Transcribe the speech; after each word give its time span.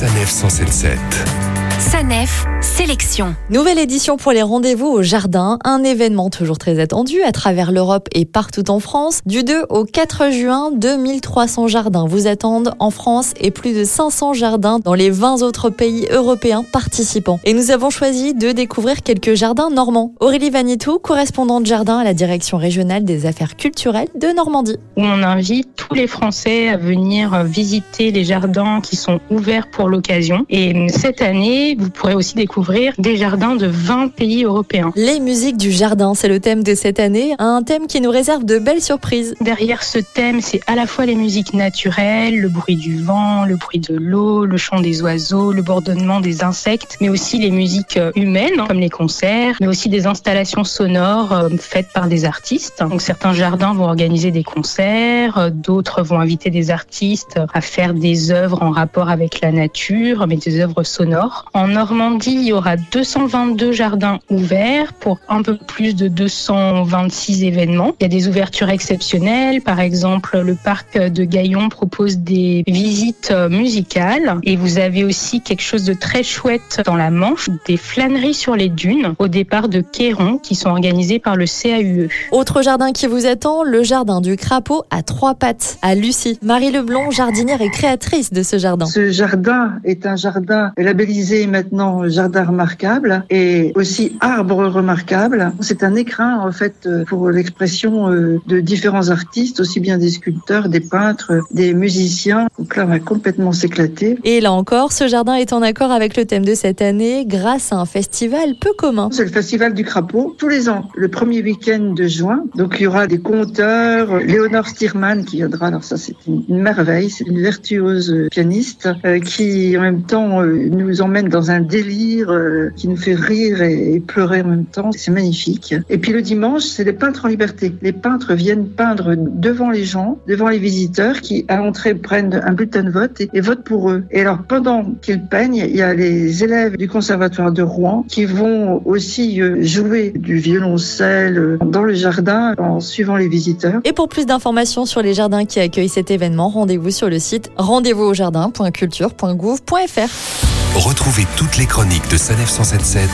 Sanef 0.00 0.30
177. 0.30 1.59
Sanef 1.80 2.44
Sélection. 2.60 3.34
Nouvelle 3.48 3.78
édition 3.78 4.18
pour 4.18 4.32
les 4.32 4.42
rendez-vous 4.42 4.86
au 4.86 5.02
jardin, 5.02 5.58
un 5.64 5.82
événement 5.82 6.28
toujours 6.28 6.58
très 6.58 6.78
attendu 6.78 7.22
à 7.22 7.32
travers 7.32 7.72
l'Europe 7.72 8.06
et 8.12 8.26
partout 8.26 8.70
en 8.70 8.80
France. 8.80 9.20
Du 9.24 9.44
2 9.44 9.64
au 9.70 9.86
4 9.86 10.30
juin, 10.30 10.70
2300 10.72 11.68
jardins 11.68 12.04
vous 12.06 12.26
attendent 12.26 12.74
en 12.78 12.90
France 12.90 13.32
et 13.40 13.50
plus 13.50 13.72
de 13.74 13.84
500 13.84 14.34
jardins 14.34 14.78
dans 14.78 14.92
les 14.92 15.08
20 15.08 15.40
autres 15.40 15.70
pays 15.70 16.06
européens 16.10 16.64
participants. 16.70 17.40
Et 17.44 17.54
nous 17.54 17.70
avons 17.70 17.88
choisi 17.88 18.34
de 18.34 18.52
découvrir 18.52 19.02
quelques 19.02 19.34
jardins 19.34 19.70
normands. 19.70 20.12
Aurélie 20.20 20.50
Vanitou, 20.50 20.98
correspondante 20.98 21.64
jardin 21.64 21.98
à 21.98 22.04
la 22.04 22.12
direction 22.12 22.58
régionale 22.58 23.04
des 23.04 23.24
affaires 23.24 23.56
culturelles 23.56 24.08
de 24.14 24.28
Normandie. 24.28 24.76
Où 24.98 25.02
on 25.02 25.22
invite 25.22 25.70
tous 25.76 25.94
les 25.94 26.06
Français 26.06 26.68
à 26.68 26.76
venir 26.76 27.42
visiter 27.44 28.10
les 28.10 28.24
jardins 28.24 28.82
qui 28.82 28.96
sont 28.96 29.18
ouverts 29.30 29.70
pour 29.70 29.88
l'occasion. 29.88 30.44
Et 30.50 30.88
cette 30.88 31.22
année, 31.22 31.69
vous 31.78 31.90
pourrez 31.90 32.14
aussi 32.14 32.34
découvrir 32.34 32.94
des 32.98 33.16
jardins 33.16 33.56
de 33.56 33.66
20 33.66 34.08
pays 34.08 34.44
européens. 34.44 34.92
Les 34.96 35.20
musiques 35.20 35.56
du 35.56 35.70
jardin, 35.70 36.14
c'est 36.14 36.28
le 36.28 36.40
thème 36.40 36.62
de 36.62 36.74
cette 36.74 37.00
année, 37.00 37.34
un 37.38 37.62
thème 37.62 37.86
qui 37.86 38.00
nous 38.00 38.10
réserve 38.10 38.44
de 38.44 38.58
belles 38.58 38.82
surprises. 38.82 39.34
Derrière 39.40 39.82
ce 39.82 39.98
thème, 39.98 40.40
c'est 40.40 40.60
à 40.66 40.74
la 40.74 40.86
fois 40.86 41.06
les 41.06 41.14
musiques 41.14 41.54
naturelles, 41.54 42.38
le 42.38 42.48
bruit 42.48 42.76
du 42.76 43.02
vent, 43.02 43.44
le 43.44 43.56
bruit 43.56 43.80
de 43.80 43.96
l'eau, 43.96 44.44
le 44.44 44.56
chant 44.56 44.80
des 44.80 45.02
oiseaux, 45.02 45.52
le 45.52 45.62
bourdonnement 45.62 46.20
des 46.20 46.42
insectes, 46.42 46.96
mais 47.00 47.08
aussi 47.08 47.38
les 47.38 47.50
musiques 47.50 47.96
euh, 47.96 48.12
humaines, 48.16 48.64
comme 48.66 48.80
les 48.80 48.90
concerts, 48.90 49.56
mais 49.60 49.66
aussi 49.66 49.88
des 49.88 50.06
installations 50.06 50.64
sonores 50.64 51.32
euh, 51.32 51.48
faites 51.58 51.92
par 51.92 52.08
des 52.08 52.24
artistes. 52.24 52.80
Donc 52.80 53.02
certains 53.02 53.32
jardins 53.32 53.74
vont 53.74 53.84
organiser 53.84 54.30
des 54.30 54.44
concerts, 54.44 55.38
euh, 55.38 55.50
d'autres 55.50 56.02
vont 56.02 56.20
inviter 56.20 56.50
des 56.50 56.70
artistes 56.70 57.40
à 57.52 57.60
faire 57.60 57.94
des 57.94 58.30
œuvres 58.30 58.62
en 58.62 58.70
rapport 58.70 59.08
avec 59.08 59.40
la 59.40 59.52
nature, 59.52 60.26
mais 60.26 60.36
des 60.36 60.60
œuvres 60.60 60.82
sonores. 60.82 61.46
En 61.60 61.68
Normandie, 61.68 62.36
il 62.36 62.44
y 62.44 62.52
aura 62.54 62.76
222 62.78 63.72
jardins 63.72 64.18
ouverts 64.30 64.94
pour 64.94 65.20
un 65.28 65.42
peu 65.42 65.58
plus 65.58 65.94
de 65.94 66.08
226 66.08 67.44
événements. 67.44 67.92
Il 68.00 68.04
y 68.04 68.06
a 68.06 68.08
des 68.08 68.28
ouvertures 68.28 68.70
exceptionnelles. 68.70 69.60
Par 69.60 69.78
exemple, 69.78 70.40
le 70.40 70.54
parc 70.54 70.96
de 70.96 71.22
Gaillon 71.22 71.68
propose 71.68 72.16
des 72.16 72.64
visites 72.66 73.34
musicales. 73.50 74.40
Et 74.42 74.56
vous 74.56 74.78
avez 74.78 75.04
aussi 75.04 75.42
quelque 75.42 75.60
chose 75.60 75.84
de 75.84 75.92
très 75.92 76.22
chouette 76.22 76.80
dans 76.86 76.96
la 76.96 77.10
Manche, 77.10 77.50
des 77.66 77.76
flâneries 77.76 78.32
sur 78.32 78.56
les 78.56 78.70
dunes 78.70 79.12
au 79.18 79.28
départ 79.28 79.68
de 79.68 79.82
Quéron 79.82 80.38
qui 80.38 80.54
sont 80.54 80.70
organisées 80.70 81.18
par 81.18 81.36
le 81.36 81.44
CAUE. 81.44 82.08
Autre 82.32 82.62
jardin 82.62 82.92
qui 82.92 83.06
vous 83.06 83.26
attend, 83.26 83.64
le 83.64 83.82
jardin 83.82 84.22
du 84.22 84.36
crapaud 84.36 84.84
à 84.88 85.02
trois 85.02 85.34
pattes 85.34 85.76
à 85.82 85.94
Lucie. 85.94 86.38
Marie 86.42 86.72
Leblond, 86.72 87.10
jardinière 87.10 87.60
et 87.60 87.68
créatrice 87.68 88.32
de 88.32 88.42
ce 88.42 88.56
jardin. 88.56 88.86
Ce 88.86 89.10
jardin 89.10 89.74
est 89.84 90.06
un 90.06 90.16
jardin 90.16 90.72
labellisé 90.78 91.49
maintenant 91.50 92.08
jardin 92.08 92.44
remarquable 92.44 93.24
et 93.30 93.72
aussi 93.74 94.16
arbre 94.20 94.66
remarquable. 94.66 95.52
C'est 95.60 95.82
un 95.82 95.94
écrin 95.94 96.38
en 96.40 96.52
fait 96.52 96.88
pour 97.06 97.30
l'expression 97.30 98.10
euh, 98.10 98.40
de 98.46 98.60
différents 98.60 99.08
artistes, 99.08 99.60
aussi 99.60 99.80
bien 99.80 99.98
des 99.98 100.10
sculpteurs, 100.10 100.68
des 100.68 100.80
peintres, 100.80 101.40
des 101.50 101.74
musiciens. 101.74 102.48
Donc 102.58 102.76
là, 102.76 102.84
on 102.84 102.88
va 102.88 102.98
complètement 102.98 103.52
s'éclater. 103.52 104.18
Et 104.24 104.40
là 104.40 104.52
encore, 104.52 104.92
ce 104.92 105.08
jardin 105.08 105.34
est 105.34 105.52
en 105.52 105.62
accord 105.62 105.90
avec 105.90 106.16
le 106.16 106.24
thème 106.24 106.44
de 106.44 106.54
cette 106.54 106.82
année 106.82 107.24
grâce 107.26 107.72
à 107.72 107.76
un 107.76 107.86
festival 107.86 108.54
peu 108.60 108.72
commun. 108.76 109.08
C'est 109.12 109.24
le 109.24 109.30
festival 109.30 109.74
du 109.74 109.84
crapaud 109.84 110.34
tous 110.38 110.48
les 110.48 110.68
ans, 110.68 110.88
le 110.94 111.08
premier 111.08 111.42
week-end 111.42 111.94
de 111.94 112.06
juin. 112.06 112.44
Donc 112.54 112.76
il 112.78 112.84
y 112.84 112.86
aura 112.86 113.06
des 113.06 113.20
conteurs, 113.20 114.18
Léonore 114.18 114.68
Stierman 114.68 115.24
qui 115.24 115.36
viendra. 115.36 115.68
Alors 115.68 115.84
ça, 115.84 115.96
c'est 115.96 116.14
une 116.26 116.44
merveille. 116.48 117.10
C'est 117.10 117.26
une 117.26 117.40
vertueuse 117.40 118.28
pianiste 118.30 118.88
euh, 119.04 119.18
qui 119.20 119.76
en 119.76 119.82
même 119.82 120.02
temps 120.02 120.42
euh, 120.42 120.68
nous 120.70 121.02
emmène 121.02 121.28
dans 121.28 121.39
un 121.48 121.60
délire 121.60 122.30
euh, 122.30 122.70
qui 122.76 122.88
nous 122.88 122.96
fait 122.96 123.14
rire 123.14 123.62
et, 123.62 124.02
pleurer 124.06 124.42
en 124.42 124.48
même 124.48 124.64
temps. 124.64 124.90
C'est 124.92 125.10
magnifique. 125.10 125.74
Et 125.88 125.98
puis 125.98 126.12
le 126.12 126.22
dimanche, 126.22 126.64
c'est 126.64 126.84
les 126.84 126.92
peintres 126.92 127.24
en 127.24 127.28
liberté. 127.28 127.74
Les 127.82 127.92
peintres 127.92 128.34
viennent 128.34 128.68
peindre 128.68 129.14
devant 129.16 129.70
les 129.70 129.84
gens, 129.84 130.18
devant 130.26 130.48
les 130.48 130.58
visiteurs 130.58 131.20
qui, 131.20 131.44
à 131.48 131.56
l'entrée, 131.56 131.94
prennent 131.94 132.40
un 132.44 132.52
bulletin 132.52 132.82
de 132.82 132.90
vote 132.90 133.20
et, 133.20 133.40
votent 133.40 133.64
pour 133.64 133.90
eux. 133.90 134.04
Et 134.10 134.20
alors, 134.20 134.38
pendant 134.46 134.84
qu'ils 135.00 135.22
peignent, 135.22 135.56
il 135.56 135.76
y 135.76 135.82
a 135.82 135.94
les 135.94 136.44
élèves 136.44 136.76
du 136.76 136.88
conservatoire 136.88 137.52
de 137.52 137.62
Rouen 137.62 138.04
qui 138.08 138.24
vont 138.24 138.82
aussi 138.84 139.40
euh, 139.40 139.62
jouer 139.62 140.12
du 140.14 140.36
violoncelle 140.36 141.38
euh, 141.38 141.58
dans 141.64 141.82
le 141.82 141.94
jardin 141.94 142.54
en 142.58 142.80
suivant 142.80 143.16
les 143.16 143.28
visiteurs. 143.28 143.80
Et 143.84 143.92
pour 143.92 144.08
plus 144.08 144.26
d'informations 144.26 144.86
sur 144.86 145.02
les 145.02 145.14
jardins 145.14 145.44
qui 145.44 145.60
accueillent 145.60 145.88
cet 145.88 146.10
événement, 146.10 146.48
rendez-vous 146.48 146.90
sur 146.90 147.08
le 147.08 147.18
site 147.18 147.50
rendez-vous 147.56 148.04
au 148.04 148.14
jardin.culture.gouv.fr. 148.14 150.49
Retrouvez 150.74 151.26
toutes 151.36 151.56
les 151.56 151.66
chroniques 151.66 152.08
de 152.08 152.16
Sanef 152.16 152.48
177 152.48 153.10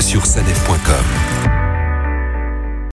sur 0.00 0.26
sanef.com. 0.26 1.57